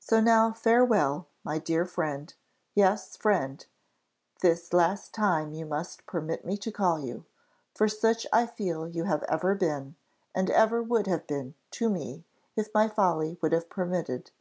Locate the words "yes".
2.74-3.16